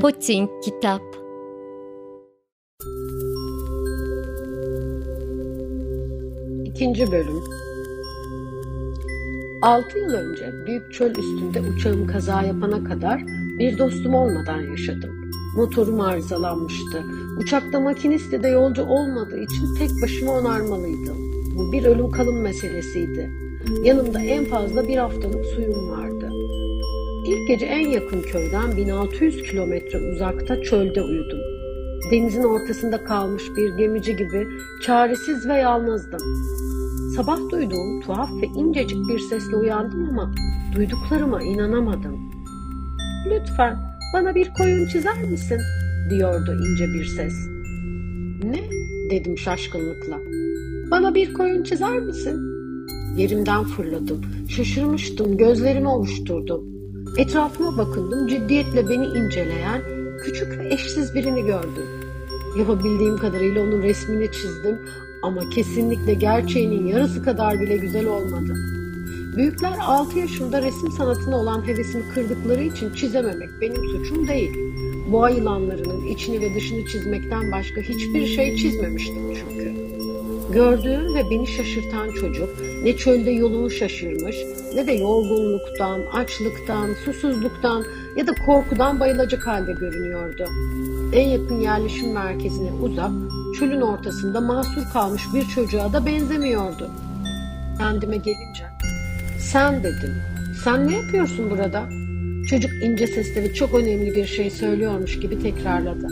[0.00, 1.02] Poçink Kitap
[6.64, 7.42] İkinci Bölüm
[9.62, 13.22] Altı yıl önce büyük çöl üstünde uçağım kaza yapana kadar
[13.58, 15.30] bir dostum olmadan yaşadım.
[15.58, 17.04] Motorum arızalanmıştı.
[17.38, 21.16] Uçakta makinist de yolcu olmadığı için tek başıma onarmalıydım.
[21.56, 23.30] Bu bir ölüm kalım meselesiydi.
[23.84, 26.30] Yanımda en fazla bir haftalık suyum vardı.
[27.26, 31.40] İlk gece en yakın köyden 1600 kilometre uzakta çölde uyudum.
[32.12, 34.46] Denizin ortasında kalmış bir gemici gibi
[34.82, 36.20] çaresiz ve yalnızdım.
[37.16, 40.34] Sabah duyduğum tuhaf ve incecik bir sesle uyandım ama
[40.74, 42.18] duyduklarıma inanamadım.
[43.30, 45.60] Lütfen bana bir koyun çizer misin?
[46.10, 47.34] diyordu ince bir ses.
[48.44, 48.78] Ne?
[49.10, 50.20] dedim şaşkınlıkla.
[50.90, 52.40] Bana bir koyun çizer misin?
[53.16, 54.20] Yerimden fırladım.
[54.48, 56.64] Şaşırmıştım, gözlerimi ovuşturdum.
[57.18, 59.82] Etrafıma bakındım, ciddiyetle beni inceleyen
[60.24, 61.86] küçük ve eşsiz birini gördüm.
[62.58, 64.78] Yapabildiğim kadarıyla onun resmini çizdim
[65.22, 68.54] ama kesinlikle gerçeğinin yarısı kadar bile güzel olmadı.
[69.38, 74.58] Büyükler 6 yaşında resim sanatına olan hevesimi kırdıkları için çizememek benim suçum değil.
[75.12, 79.74] Boğa yılanlarının içini ve dışını çizmekten başka hiçbir şey çizmemiştim çünkü.
[80.52, 82.48] Gördüğüm ve beni şaşırtan çocuk
[82.82, 84.36] ne çölde yolunu şaşırmış
[84.74, 87.84] ne de yorgunluktan, açlıktan, susuzluktan
[88.16, 90.44] ya da korkudan bayılacak halde görünüyordu.
[91.12, 93.10] En yakın yerleşim merkezine uzak,
[93.58, 96.90] çölün ortasında mahsur kalmış bir çocuğa da benzemiyordu.
[97.78, 98.64] Kendime gelince,
[99.38, 100.14] sen dedim,
[100.64, 101.88] sen ne yapıyorsun burada?
[102.50, 106.08] Çocuk ince sesle ve çok önemli bir şey söylüyormuş gibi tekrarladı.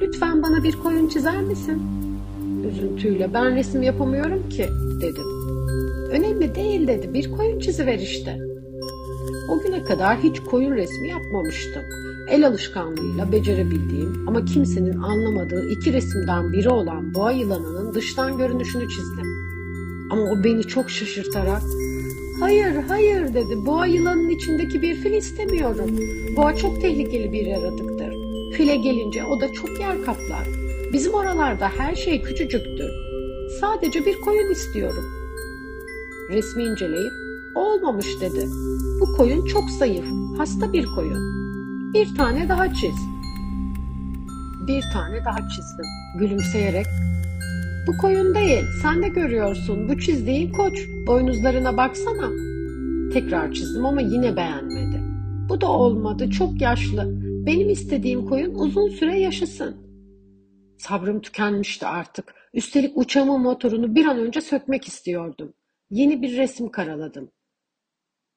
[0.00, 1.82] Lütfen bana bir koyun çizer misin?
[2.70, 4.66] Üzüntüyle ben resim yapamıyorum ki
[5.00, 5.24] dedim.
[6.10, 8.38] Önemli değil dedi bir koyun çiziver işte.
[9.48, 11.82] O güne kadar hiç koyun resmi yapmamıştım.
[12.30, 19.26] El alışkanlığıyla becerebildiğim ama kimsenin anlamadığı iki resimden biri olan boğa yılanının dıştan görünüşünü çizdim.
[20.10, 21.62] Ama o beni çok şaşırtarak
[22.40, 23.66] Hayır, hayır dedi.
[23.66, 25.90] Boğa yılanın içindeki bir fil istemiyorum.
[26.36, 28.14] Boğa çok tehlikeli bir yaratıktır.
[28.56, 30.48] File gelince o da çok yer kaplar.
[30.92, 32.90] Bizim oralarda her şey küçücüktür.
[33.60, 35.04] Sadece bir koyun istiyorum.
[36.30, 37.12] Resmi inceleyip
[37.54, 38.48] olmamış dedi.
[39.00, 40.06] Bu koyun çok zayıf,
[40.38, 41.18] hasta bir koyun.
[41.94, 42.96] Bir tane daha çiz.
[44.66, 45.86] Bir tane daha çizdim.
[46.18, 46.86] Gülümseyerek
[47.88, 49.88] bu koyun değil, sen de görüyorsun.
[49.88, 50.78] Bu çizdiğin koç.
[51.06, 52.30] Boynuzlarına baksana.
[53.12, 55.02] Tekrar çizdim ama yine beğenmedi.
[55.48, 57.04] Bu da olmadı, çok yaşlı.
[57.46, 59.76] Benim istediğim koyun uzun süre yaşasın.
[60.78, 62.34] Sabrım tükenmişti artık.
[62.54, 65.52] Üstelik uçağımın motorunu bir an önce sökmek istiyordum.
[65.90, 67.30] Yeni bir resim karaladım.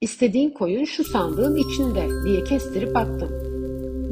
[0.00, 3.30] İstediğin koyun şu sandığın içinde diye kestirip attım.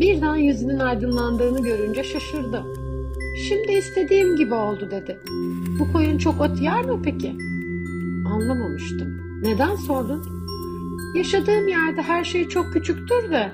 [0.00, 2.89] Birden yüzünün aydınlandığını görünce şaşırdım.
[3.36, 5.18] Şimdi istediğim gibi oldu dedi.
[5.78, 7.36] Bu koyun çok ot yer mi peki?
[8.26, 9.20] Anlamamıştım.
[9.42, 10.22] Neden sordun?
[11.16, 13.52] Yaşadığım yerde her şey çok küçüktür de.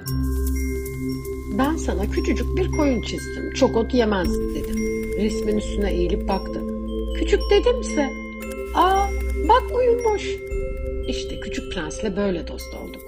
[1.59, 3.51] Ben sana küçücük bir koyun çizdim.
[3.55, 4.77] Çok ot yemez dedim.
[5.19, 6.61] Resmin üstüne eğilip baktı.
[7.19, 8.11] Küçük dedimse.
[8.75, 9.07] Aa
[9.49, 10.23] bak uyumuş.
[11.09, 13.03] İşte küçük prensle böyle dost olduk.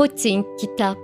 [0.00, 0.96] Poçink Kitap